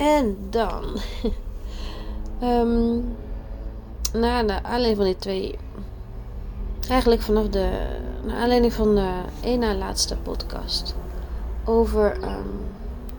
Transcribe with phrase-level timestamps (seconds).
[0.00, 0.84] En dan.
[2.42, 3.16] um,
[4.22, 5.58] na de aanleiding van die twee.
[6.88, 7.88] Eigenlijk vanaf de.
[8.24, 10.94] Naar aanleiding van de één laatste podcast.
[11.64, 12.50] Over um,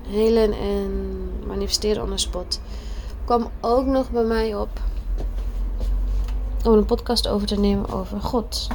[0.08, 2.60] helen en manifesteren on the spot.
[3.26, 4.70] kwam ook nog bij mij op.
[6.66, 8.68] Om een podcast over te nemen over God.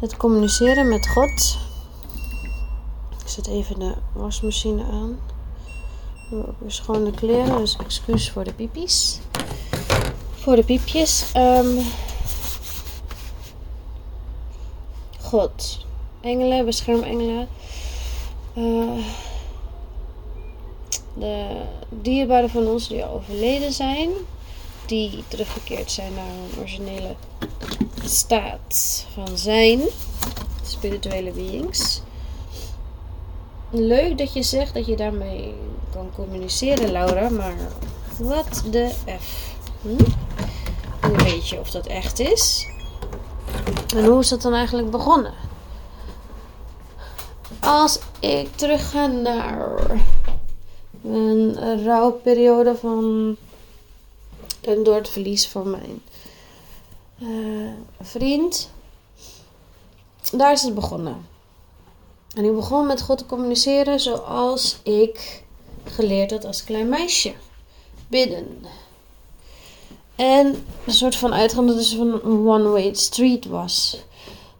[0.00, 1.58] Het communiceren met God.
[3.22, 5.18] Ik zet even de wasmachine aan.
[6.28, 9.18] Weer schone kleren, dus excuus voor de pipies.
[10.34, 11.32] Voor de piepjes.
[11.36, 11.78] Um,
[15.20, 15.86] God.
[16.20, 17.48] Engelen, beschermengelen.
[18.54, 19.04] Uh,
[21.14, 24.10] de dierbaren van ons die overleden zijn.
[24.86, 27.14] Die teruggekeerd zijn naar hun originele
[28.04, 29.80] staat van zijn.
[30.62, 32.00] Spirituele beings.
[33.70, 35.54] Leuk dat je zegt dat je daarmee
[35.92, 37.56] kan communiceren, Laura, maar
[38.18, 38.88] wat de
[39.20, 39.54] F?
[39.82, 40.04] Hm?
[41.06, 42.66] Hoe weet je of dat echt is?
[43.96, 45.32] En hoe is dat dan eigenlijk begonnen?
[47.60, 49.80] Als ik terug ga naar
[51.02, 53.36] een rouwperiode van.
[54.60, 56.02] Door het verlies van mijn
[57.18, 58.70] uh, vriend.
[60.32, 61.27] Daar is het begonnen.
[62.38, 65.42] En ik begon met God te communiceren zoals ik
[65.84, 67.32] geleerd had als klein meisje.
[68.08, 68.64] Bidden.
[70.16, 74.04] En een soort van uitgang dat het een one-way street was.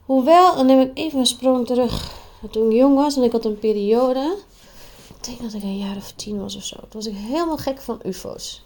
[0.05, 2.11] Hoewel, dan neem ik even een sprong terug.
[2.51, 4.37] Toen ik jong was en ik had een periode.
[5.07, 6.75] Ik denk dat ik een jaar of tien was of zo.
[6.75, 8.63] Toen was ik helemaal gek van UFO's.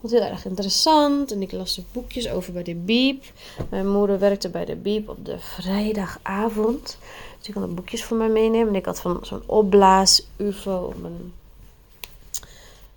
[0.00, 1.32] Vond heel erg interessant.
[1.32, 3.24] En ik las de boekjes over bij de Biep.
[3.70, 6.98] Mijn moeder werkte bij de Biep op de vrijdagavond.
[7.46, 8.68] Ik kon de boekjes voor mij meenemen.
[8.68, 11.32] En ik had van zo'n opblaas UFO op mijn,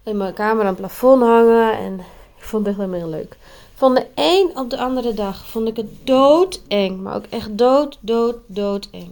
[0.03, 1.77] in mijn kamer aan het plafond hangen.
[1.77, 1.99] En
[2.37, 3.37] ik vond het echt helemaal heel leuk.
[3.73, 7.01] Van de een op de andere dag vond ik het doodeng.
[7.01, 9.09] Maar ook echt dood, dood, doodeng.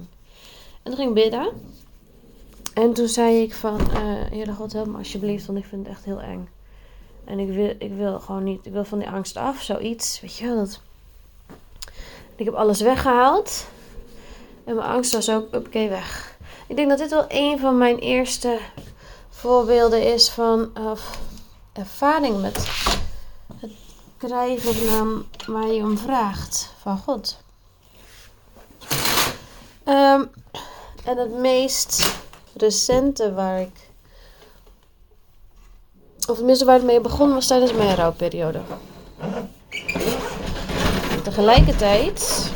[0.84, 1.50] En toen ging ik bidden.
[2.74, 3.96] En toen zei ik van, uh,
[4.30, 6.50] Heere God, help me alsjeblieft, want ik vind het echt heel eng.
[7.24, 10.22] En ik wil, ik wil gewoon niet, ik wil van die angst af, zoiets.
[10.22, 10.80] Weet je wel, dat...
[12.36, 13.66] Ik heb alles weggehaald.
[14.66, 16.38] En mijn angst was ook, oké, weg.
[16.68, 18.60] Ik denk dat dit wel een van mijn eerste
[19.30, 20.72] voorbeelden is van
[21.74, 22.58] ervaring met
[23.60, 23.72] het
[24.18, 27.38] krijgen van waar je om vraagt van God.
[29.88, 30.30] Um,
[31.04, 32.16] en het meest
[32.54, 33.90] recente waar ik.
[36.28, 38.62] Of tenminste waar het mee begon was tijdens mijn rouwperiode.
[41.24, 42.52] Tegelijkertijd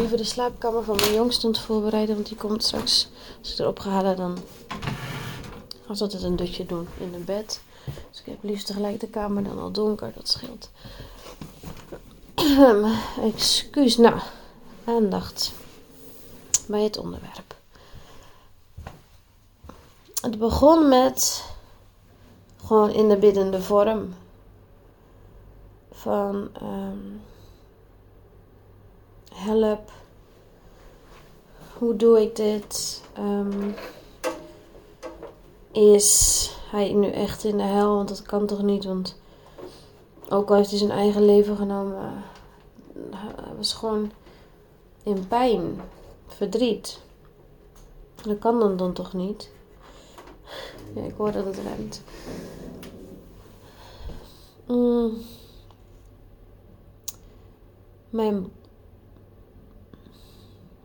[0.00, 2.14] even de slaapkamer van mijn jongste aan voorbereiden.
[2.14, 3.08] Want die komt straks,
[3.40, 4.38] als ik erop ga dan
[5.86, 7.60] ga ze altijd een dutje doen in een bed.
[8.10, 10.70] Dus ik heb liefst tegelijk de kamer dan al donker, dat scheelt.
[13.32, 14.20] Excuus, nou,
[14.84, 15.52] aandacht
[16.66, 17.54] bij het onderwerp.
[20.20, 21.44] Het begon met
[22.64, 24.14] gewoon in de biddende vorm
[25.92, 27.20] van um,
[29.40, 29.90] help,
[31.78, 33.02] hoe doe ik dit?
[33.18, 33.74] Um,
[35.72, 37.94] is hij nu echt in de hel?
[37.94, 38.84] Want dat kan toch niet?
[38.84, 39.18] Want
[40.28, 42.24] ook al heeft hij zijn eigen leven genomen,
[43.10, 44.10] hij was gewoon
[45.02, 45.80] in pijn,
[46.26, 47.00] verdriet.
[48.22, 49.50] Dat kan dan, dan toch niet?
[50.94, 52.02] Ja, ik hoor dat het remt.
[54.66, 55.12] Mm.
[58.10, 58.52] Mijn,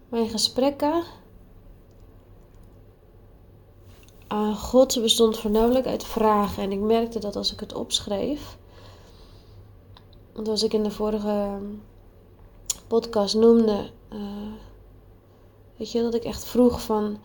[0.10, 1.04] mijn gesprekken
[4.28, 6.64] aan God bestond voornamelijk uit vragen.
[6.64, 8.58] En ik merkte dat als ik het opschreef.
[10.44, 11.58] Zoals ik in de vorige
[12.88, 13.90] podcast noemde.
[14.14, 14.20] Uh,
[15.78, 17.18] weet je, dat ik echt vroeg van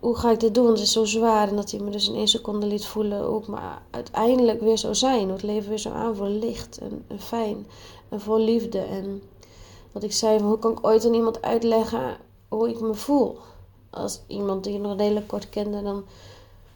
[0.00, 0.66] hoe ga ik dit doen?
[0.66, 1.48] Het is zo zwaar.
[1.48, 3.58] En dat hij me dus in één seconde liet voelen ik me
[3.90, 5.22] uiteindelijk weer zou zijn.
[5.22, 6.38] Hoe het leven weer zo aanvoelen.
[6.38, 7.66] Licht en, en, fijn.
[8.08, 8.78] En vol liefde.
[8.78, 9.22] En
[9.96, 12.16] wat ik zei, hoe kan ik ooit aan iemand uitleggen
[12.48, 13.38] hoe ik me voel?
[13.90, 16.04] Als iemand die je nog redelijk kort kende, dan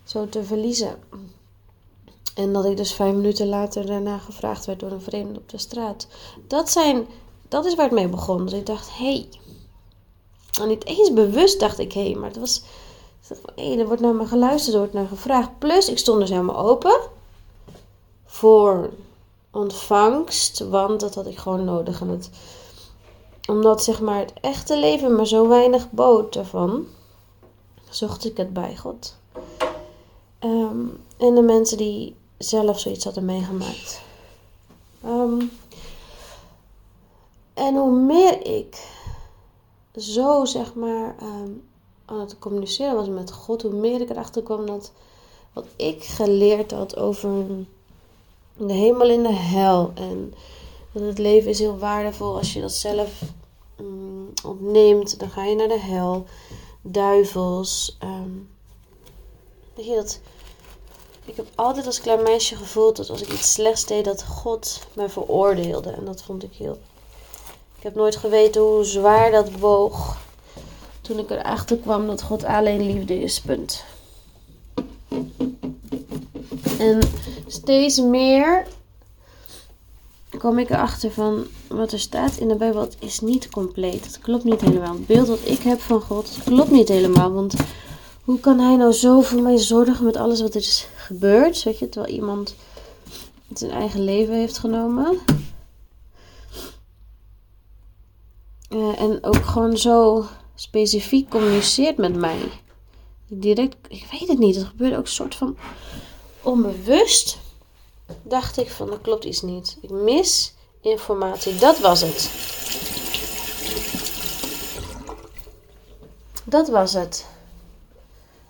[0.05, 0.99] zo te verliezen.
[2.35, 5.59] En dat ik dus vijf minuten later daarna gevraagd werd door een vreemde op de
[5.59, 6.07] straat.
[6.47, 7.07] Dat, zijn,
[7.49, 8.45] dat is waar het mee begon.
[8.45, 9.05] Dat ik dacht, hé.
[9.05, 9.29] Hey.
[10.61, 12.63] En niet eens bewust dacht ik, hé, hey, maar het was
[13.57, 15.59] er wordt naar me geluisterd, er wordt naar gevraagd.
[15.59, 17.01] Plus, ik stond dus helemaal open
[18.25, 18.91] voor
[19.51, 22.01] ontvangst, want dat had ik gewoon nodig.
[22.01, 22.31] En het,
[23.49, 26.87] omdat zeg maar het echte leven maar zo weinig bood ervan,
[27.89, 29.17] zocht ik het bij God.
[30.39, 34.03] Ehm, en de mensen die zelf zoiets hadden meegemaakt.
[35.05, 35.45] Ehm,
[37.55, 38.89] en hoe meer ik
[39.97, 41.51] zo zeg maar ehm,
[42.05, 44.93] aan het communiceren was met God, hoe meer ik erachter kwam dat
[45.53, 47.47] wat ik geleerd had over
[48.57, 49.93] de hemel en de hel.
[49.95, 50.35] En
[50.93, 53.23] dat het leven is heel waardevol als je dat zelf
[53.81, 55.19] um, ontneemt.
[55.19, 56.27] Dan ga je naar de hel.
[56.83, 57.97] Duivels.
[58.03, 58.49] Um,
[59.75, 60.21] je dat.
[61.25, 64.87] Ik heb altijd als klein meisje gevoeld dat als ik iets slechts deed, dat God
[64.93, 65.91] mij veroordeelde.
[65.91, 66.79] En dat vond ik heel.
[67.77, 70.19] Ik heb nooit geweten hoe zwaar dat woog.
[71.01, 73.41] Toen ik erachter kwam dat God alleen liefde is.
[73.41, 73.85] Punt.
[76.79, 76.99] En
[77.47, 78.67] steeds meer
[80.41, 84.05] kom ik erachter van wat er staat in de Bijbel is niet compleet.
[84.05, 84.93] Het klopt niet helemaal.
[84.93, 87.33] Het beeld wat ik heb van God klopt niet helemaal.
[87.33, 87.55] Want
[88.25, 91.63] hoe kan hij nou zo voor mij zorgen met alles wat er is gebeurd?
[91.63, 92.55] Weet je, terwijl iemand
[93.55, 95.19] zijn eigen leven heeft genomen.
[98.71, 102.39] Uh, en ook gewoon zo specifiek communiceert met mij.
[103.29, 104.55] Direct, ik weet het niet.
[104.57, 105.57] Het gebeurde ook soort van
[106.43, 107.39] onbewust
[108.23, 109.77] dacht ik van er klopt iets niet.
[109.81, 111.55] Ik mis informatie.
[111.55, 112.31] Dat was het.
[116.45, 117.27] Dat was het.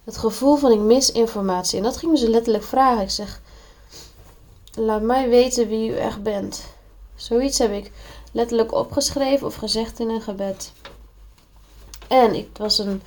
[0.05, 1.79] Het gevoel van ik mis informatie.
[1.79, 3.03] En dat ging me zo letterlijk vragen.
[3.03, 3.41] Ik zeg,
[4.75, 6.65] laat mij weten wie u echt bent.
[7.15, 7.93] Zoiets heb ik
[8.33, 10.73] letterlijk opgeschreven of gezegd in een gebed.
[12.09, 13.03] En ik was een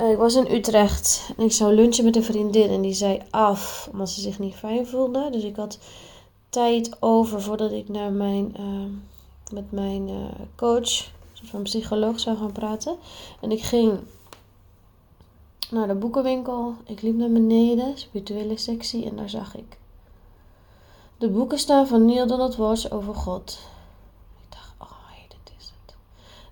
[0.00, 3.22] uh, ik was in Utrecht en ik zou lunchen met een vriendin en die zei
[3.30, 5.30] af omdat ze zich niet fijn voelde.
[5.30, 5.78] Dus ik had
[6.48, 10.24] tijd over voordat ik naar mijn, uh, met mijn uh,
[10.56, 11.10] coach,
[11.44, 12.96] van psycholoog, zou gaan praten.
[13.40, 13.98] En ik ging
[15.70, 16.74] naar de boekenwinkel.
[16.86, 19.80] Ik liep naar beneden, spirituele sectie, en daar zag ik
[21.22, 23.58] de boeken staan van Neil Donald Walsh over God.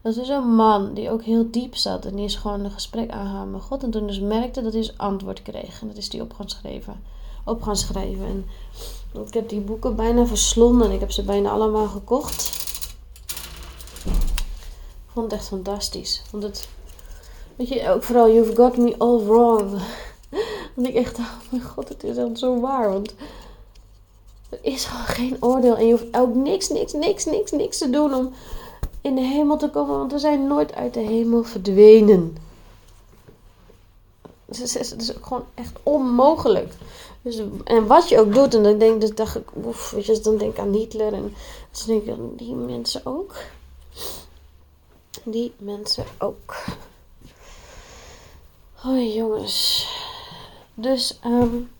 [0.03, 2.05] Dat is een man die ook heel diep zat.
[2.05, 3.83] En die is gewoon een gesprek aangegaan met God.
[3.83, 5.81] En toen dus merkte dat hij dus antwoord kreeg.
[5.81, 7.03] En dat is die op gaan schrijven.
[7.45, 8.25] Op gaan schrijven.
[8.25, 8.47] En
[9.27, 10.87] ik heb die boeken bijna verslonden.
[10.87, 12.59] En ik heb ze bijna allemaal gekocht.
[15.07, 16.23] Ik vond het echt fantastisch.
[16.31, 16.69] Want het...
[17.57, 19.71] Weet je, ook vooral You've Got Me All Wrong.
[20.75, 22.93] Want ik echt, oh mijn god, het is echt zo waar.
[22.93, 23.15] Want
[24.49, 25.77] er is gewoon geen oordeel.
[25.77, 28.33] En je hoeft ook niks, niks, niks, niks, niks te doen om
[29.01, 32.37] in de hemel te komen, want we zijn nooit uit de hemel verdwenen.
[34.45, 36.75] Dus het is ook gewoon echt onmogelijk.
[37.23, 40.21] Dus, en wat je ook doet, en dan denk, dus dacht ik, oef, weet je,
[40.21, 41.35] dan denk ik aan Hitler en
[41.71, 43.35] dan denk ik aan die mensen ook.
[45.25, 46.55] Die mensen ook.
[48.85, 49.89] Oh jongens.
[50.75, 51.71] Dus, um,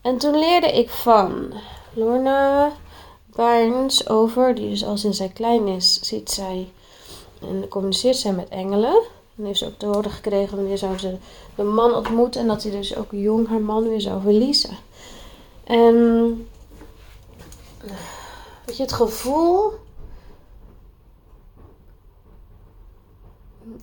[0.00, 1.52] en toen leerde ik van
[1.92, 2.72] Lorna
[3.34, 6.72] Barnes over, die dus al sinds zij klein is, ziet zij
[7.40, 9.02] en communiceert zij met engelen.
[9.36, 11.16] En heeft ze ook te horen gekregen wanneer zou ze
[11.54, 14.76] de man ontmoeten en dat hij dus ook jong haar man weer zou verliezen.
[15.64, 15.94] En
[18.64, 19.72] weet je, het gevoel.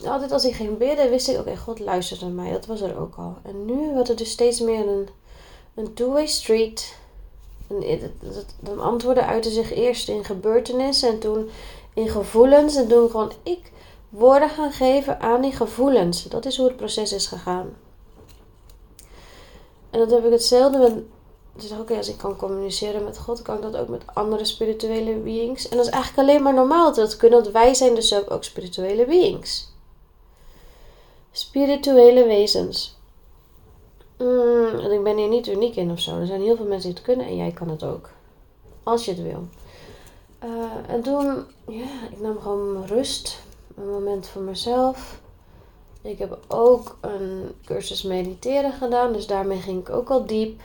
[0.05, 2.51] Altijd als ik ging bidden, wist ik, oké, God luistert naar mij.
[2.51, 3.37] Dat was er ook al.
[3.43, 5.07] En nu wordt het dus steeds meer een,
[5.73, 6.97] een two-way street
[8.59, 11.49] de antwoorden uiten zich eerst in gebeurtenissen en toen
[11.93, 12.75] in gevoelens.
[12.75, 13.71] En toen gewoon ik
[14.09, 16.23] woorden gaan geven aan die gevoelens.
[16.23, 17.77] Dat is hoe het proces is gegaan.
[19.89, 20.93] En dat heb ik hetzelfde met.
[21.55, 25.13] Dus oké, als ik kan communiceren met God, kan ik dat ook met andere spirituele
[25.15, 25.69] beings.
[25.69, 28.43] En dat is eigenlijk alleen maar normaal dat dat kunnen, want wij zijn dus ook
[28.43, 29.69] spirituele beings.
[31.31, 32.96] Spirituele wezens.
[34.17, 36.19] Mm, ik ben hier niet uniek in of zo.
[36.19, 38.09] Er zijn heel veel mensen die het kunnen en jij kan het ook.
[38.83, 39.47] Als je het wil.
[40.43, 43.39] Uh, en toen, ja, ik nam gewoon rust.
[43.75, 45.21] Een moment voor mezelf.
[46.01, 49.13] Ik heb ook een cursus mediteren gedaan.
[49.13, 50.61] Dus daarmee ging ik ook al diep.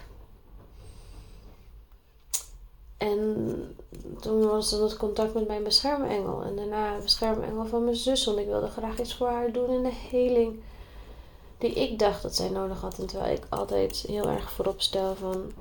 [2.97, 3.77] En
[4.21, 6.43] toen was er het contact met mijn beschermengel.
[6.43, 8.25] En daarna beschermengel van mijn zus.
[8.25, 10.61] Want ik wilde graag iets voor haar doen in de heling
[11.63, 13.09] die ik dacht dat zij nodig had.
[13.09, 15.53] Terwijl ik altijd heel erg voorop stel van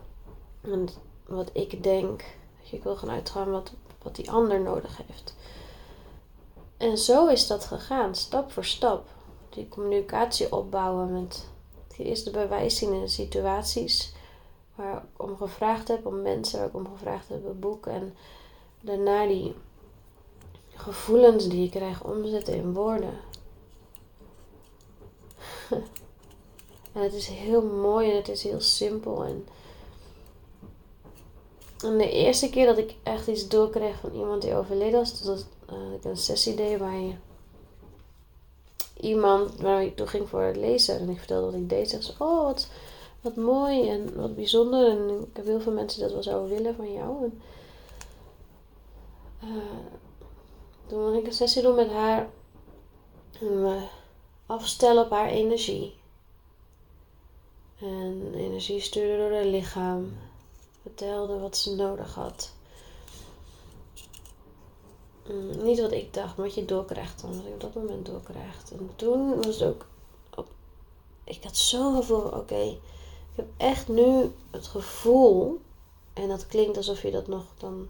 [1.25, 2.23] wat ik denk.
[2.71, 5.35] Ik wil gaan uitgaan wat, wat die ander nodig heeft.
[6.77, 9.07] En zo is dat gegaan, stap voor stap.
[9.49, 11.47] Die communicatie opbouwen met
[11.97, 14.13] die eerste bewijzingen in situaties
[14.75, 17.85] waar ik om gevraagd heb, om mensen waar ik om gevraagd heb, een boek.
[17.85, 18.15] En
[18.81, 19.55] daarna die
[20.73, 23.13] gevoelens die ik krijg omzetten in woorden.
[26.93, 29.23] En het is heel mooi en het is heel simpel.
[29.23, 29.47] En,
[31.83, 35.45] en de eerste keer dat ik echt iets doorkreeg van iemand die overleden was, dat
[35.69, 37.13] uh, ik een sessie deed je
[39.01, 40.99] iemand waar ik toe ging voor het lezen.
[40.99, 41.89] En ik vertelde wat ik deed.
[41.89, 42.67] Zeg ze, oh wat,
[43.21, 44.89] wat mooi en wat bijzonder.
[44.89, 47.23] En ik heb heel veel mensen dat wel zouden willen van jou.
[47.23, 47.41] En,
[49.43, 49.55] uh,
[50.87, 52.29] toen ging ik een sessie doen met haar.
[53.39, 53.89] En
[54.51, 55.93] afstellen op haar energie.
[57.79, 60.17] En energie stuurde door haar lichaam.
[60.81, 62.53] Vertelde wat ze nodig had.
[65.29, 67.35] Mm, niet wat ik dacht, maar wat je doorkrijgt dan.
[67.35, 68.71] Wat ik op dat moment doorkrijgt.
[68.71, 69.85] En toen was het ook.
[70.35, 70.47] Op,
[71.23, 72.61] ik had zo'n gevoel, oké.
[72.61, 75.61] ik heb echt nu het gevoel.
[76.13, 77.87] En dat klinkt alsof je dat nog dan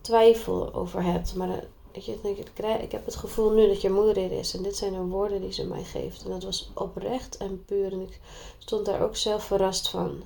[0.00, 1.34] twijfel over hebt.
[1.34, 1.64] Maar
[2.04, 4.54] weet je, ik heb het gevoel nu dat je moeder er is.
[4.54, 6.24] En dit zijn de woorden die ze mij geeft.
[6.24, 7.92] En dat was oprecht en puur.
[7.92, 8.20] En ik
[8.58, 10.22] stond daar ook zelf verrast van.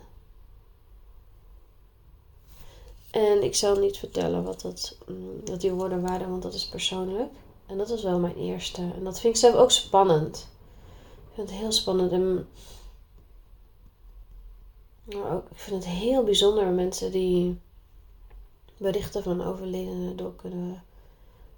[3.11, 7.31] En ik zal niet vertellen wat, dat, mm, die woorden waren, want dat is persoonlijk.
[7.67, 8.81] En dat was wel mijn eerste.
[8.81, 10.49] En dat vind ik zelf ook spannend.
[11.29, 12.13] Ik vind het heel spannend.
[12.13, 12.49] En
[15.15, 17.61] ook, ik vind het heel bijzonder mensen die
[18.77, 20.85] berichten van overledenen door kunnen,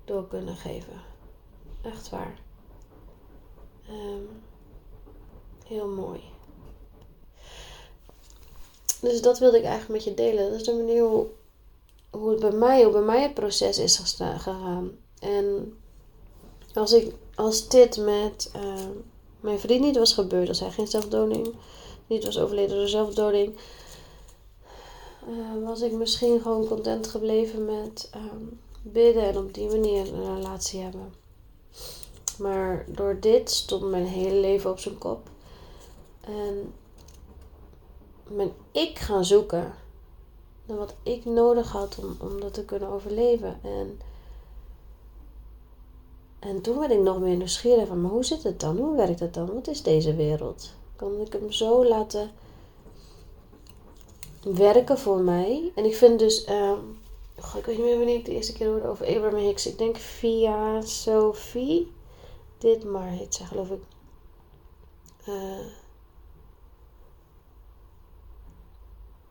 [0.05, 1.01] door kunnen geven.
[1.83, 2.39] Echt waar.
[3.91, 4.29] Um,
[5.67, 6.21] heel mooi.
[9.01, 10.51] Dus dat wilde ik eigenlijk met je delen.
[10.51, 11.27] Dat is de manier hoe
[12.13, 14.91] hoe het bij mij, hoe bij mij het proces is gegaan.
[15.19, 15.77] En
[16.75, 18.87] als ik, als dit met uh,
[19.41, 21.55] mijn vriend niet was gebeurd, als hij geen zelfdoding,
[22.07, 23.57] niet was overleden door zelfdoding,
[25.29, 28.11] uh, was ik misschien gewoon content gebleven met
[28.83, 31.15] bidden en op die manier een relatie hebben.
[32.39, 35.29] Maar door dit stond mijn hele leven op zijn kop.
[36.21, 36.73] En
[38.27, 39.75] ben ik gaan zoeken
[40.67, 43.59] wat ik nodig had om, om dat te kunnen overleven.
[43.63, 44.01] En,
[46.39, 48.77] en toen werd ik nog meer nieuwsgierig van, maar hoe zit het dan?
[48.77, 49.55] Hoe werkt het dan?
[49.55, 50.71] Wat is deze wereld?
[50.97, 52.31] Kan ik hem zo laten
[54.43, 55.73] werken voor mij?
[55.75, 56.73] En ik vind dus, uh,
[57.57, 59.67] ik weet niet meer wanneer ik de eerste keer hoorde over Abraham Hicks.
[59.67, 61.93] Ik denk via Sophie.
[62.59, 63.83] Dit maar heet ze geloof ik.
[65.29, 65.67] Uh,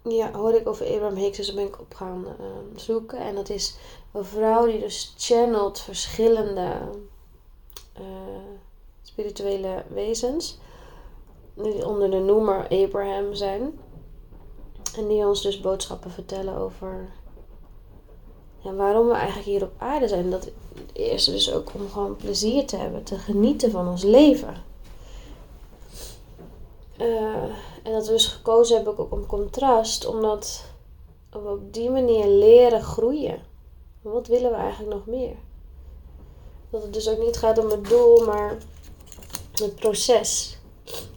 [0.03, 3.19] ja, hoorde ik over Abraham Hicks, dus ben ik op gaan ehm, zoeken.
[3.19, 3.77] En dat is
[4.11, 6.89] een vrouw die dus channelt verschillende
[7.99, 8.05] uh,
[9.01, 10.59] spirituele wezens.
[11.53, 13.79] Die onder de noemer Abraham zijn.
[14.95, 17.09] En die ons dus boodschappen vertellen over
[18.61, 20.29] ja, waarom we eigenlijk hier op aarde zijn.
[20.29, 20.49] Dat
[20.93, 24.63] eerste dus ook om gewoon plezier te hebben, te genieten van ons leven.
[26.97, 27.43] Uh,
[27.83, 30.63] en dat we dus gekozen hebben ook om contrast, omdat
[31.29, 33.41] we op die manier leren groeien.
[34.01, 35.35] Wat willen we eigenlijk nog meer?
[36.69, 38.57] Dat het dus ook niet gaat om het doel, maar
[39.53, 40.57] het proces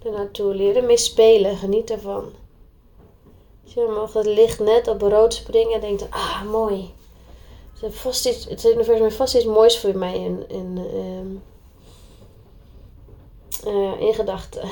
[0.05, 0.55] ernaartoe.
[0.55, 2.25] Leren mee spelen, geniet ervan.
[3.63, 6.94] Je mag het licht net op rood springen en denkt, ah mooi.
[7.89, 10.79] Vast iets, het universum heeft vast iets moois voor mij in, in,
[13.65, 14.69] uh, uh, in gedachten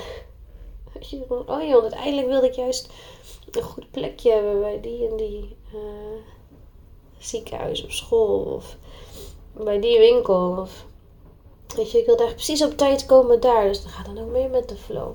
[1.28, 2.88] oh joh, uiteindelijk wilde ik juist
[3.50, 6.20] een goed plekje hebben bij die en die uh,
[7.18, 8.76] ziekenhuis of school of
[9.52, 10.56] bij die winkel.
[10.60, 10.86] Of,
[11.76, 14.30] weet je, ik wilde echt precies op tijd komen daar, dus dan gaat dan ook
[14.30, 15.12] meer met de flow.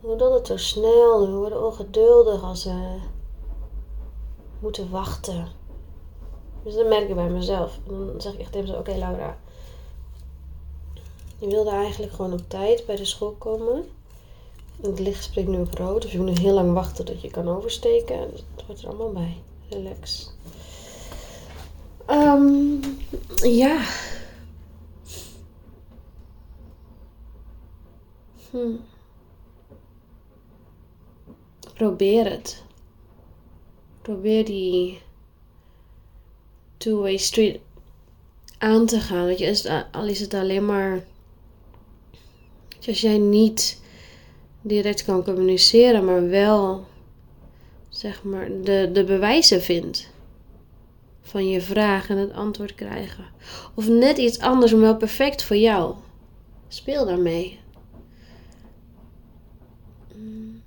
[0.00, 2.98] Doordat het zo snel, we worden ongeduldig als we
[4.58, 5.60] moeten wachten.
[6.62, 7.78] Dus dat merk ik bij mezelf.
[7.88, 9.38] En dan zeg ik echt even zo, oké Laura,
[11.38, 13.84] je wilde eigenlijk gewoon op tijd bij de school komen.
[14.80, 16.02] Het licht springt nu op rood.
[16.02, 18.30] Dus je moet heel lang wachten tot je kan oversteken.
[18.30, 19.42] Dus het hoort er allemaal bij.
[19.68, 20.30] Relax.
[22.10, 22.80] Um,
[23.42, 23.84] ja.
[28.50, 28.76] Hm.
[31.74, 32.62] Probeer het.
[34.02, 35.00] Probeer die
[36.82, 37.60] two-way street
[38.58, 39.24] aan te gaan.
[39.24, 41.04] Weet je, al is het alleen maar.
[42.86, 43.80] Als jij niet
[44.62, 46.86] direct kan communiceren, maar wel
[47.88, 50.10] zeg maar de, de bewijzen vindt
[51.22, 53.24] van je vraag en het antwoord krijgen.
[53.74, 55.94] Of net iets anders, maar wel perfect voor jou.
[56.68, 57.58] Speel daarmee.
[60.14, 60.62] Mm.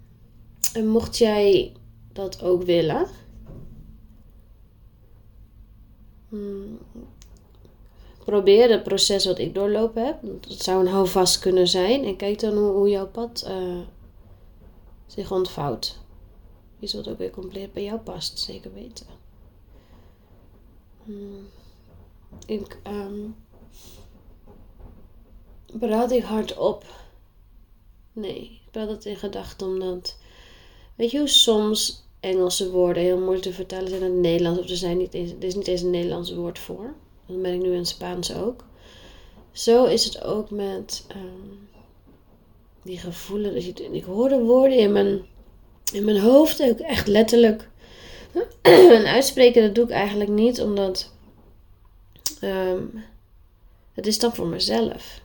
[0.73, 1.71] En mocht jij
[2.13, 3.07] dat ook willen,
[6.35, 6.79] mm,
[8.25, 10.17] probeer het proces wat ik doorlopen heb.
[10.21, 12.03] Dat zou een houvast kunnen zijn.
[12.03, 13.79] En kijk dan hoe, jouw pad uh,
[15.07, 15.99] zich ontvouwt.
[16.79, 19.05] Is wat ook weer compleet bij jou past, zeker weten.
[21.03, 21.47] Hmm.
[22.45, 23.35] Ik um,
[25.79, 26.85] praat ik hardop.
[28.13, 30.17] Nee, ik praat het in gedachten omdat.
[30.95, 34.59] Weet je soms Engelse woorden heel moeilijk te vertalen zijn naar het Nederlands?
[34.59, 36.93] Of er, zijn niet eens, er is niet eens een Nederlands woord voor.
[37.25, 38.63] Dat ben ik nu in Spaans ook.
[39.51, 41.67] Zo is het ook met um,
[42.83, 43.65] die gevoelens.
[43.75, 45.25] Ik hoor de woorden in mijn,
[45.93, 47.69] in mijn hoofd ook echt letterlijk.
[48.61, 51.11] en uitspreken, dat doe ik eigenlijk niet, omdat
[52.41, 53.03] um,
[53.93, 55.21] het is dan voor mezelf.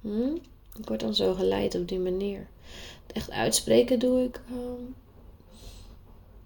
[0.00, 0.34] Hm?
[0.78, 2.46] Ik word dan zo geleid op die manier.
[3.12, 4.94] Echt uitspreken doe ik um,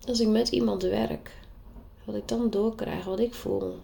[0.06, 1.38] als ik met iemand werk.
[2.04, 3.78] Wat ik dan doorkrijg, wat ik voel.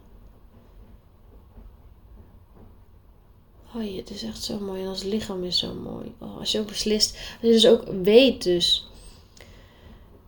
[3.74, 4.82] Oh, het is echt zo mooi.
[4.82, 6.14] En ons lichaam is zo mooi.
[6.18, 7.12] Oh, als je ook beslist.
[7.12, 8.90] Als je dus ook weet dus.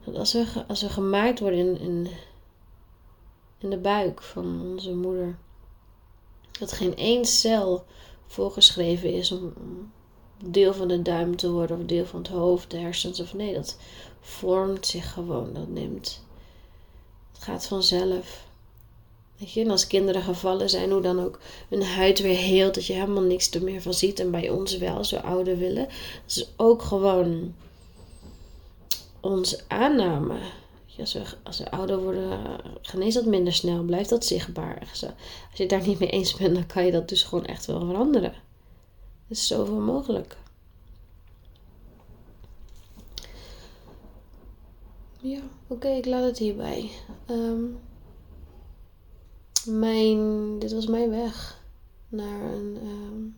[0.05, 2.09] Dat als we, als we gemaakt worden in, in,
[3.59, 5.39] in de buik van onze moeder.
[6.59, 7.85] Dat geen één cel
[8.27, 9.93] voorgeschreven is om, om
[10.45, 11.79] deel van de duim te worden.
[11.79, 13.21] Of deel van het hoofd, de hersens.
[13.21, 13.79] Of nee, dat
[14.21, 15.53] vormt zich gewoon.
[15.53, 16.23] Dat neemt.
[17.33, 18.47] Het gaat vanzelf.
[19.37, 22.87] Weet je, en als kinderen gevallen zijn, hoe dan ook hun huid weer heelt, dat
[22.87, 24.21] je helemaal niks er meer van ziet.
[24.21, 25.85] En bij ons wel, we ouder willen.
[26.25, 27.55] Dat is ook gewoon
[29.21, 30.39] onze aanname.
[30.99, 32.41] Als we, als we ouder worden,
[32.83, 34.79] geneest dat minder snel, blijft dat zichtbaar.
[34.91, 37.67] Als je het daar niet mee eens bent, dan kan je dat dus gewoon echt
[37.67, 38.33] wel veranderen.
[39.29, 40.37] Is zoveel mogelijk.
[45.21, 46.91] Ja, oké, ik laat het hierbij.
[47.31, 47.81] Um,
[49.67, 51.61] mijn, dit was mijn weg
[52.09, 52.79] naar een.
[52.83, 53.37] Um,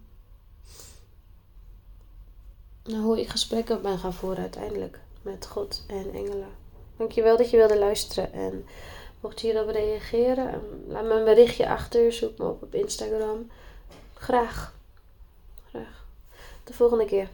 [2.85, 6.49] naar hoe ik gesprekken ben gaan voeren uiteindelijk met God en engelen.
[6.97, 8.33] Dankjewel dat je wilde luisteren.
[8.33, 8.67] En
[9.21, 12.13] mocht je hierop reageren, ehm, laat me een berichtje achter.
[12.13, 13.51] Zoek me op op Instagram.
[14.15, 14.79] Graag.
[16.71, 17.29] De volgende keer.